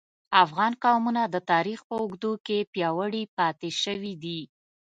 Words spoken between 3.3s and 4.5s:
پاتې شوي دي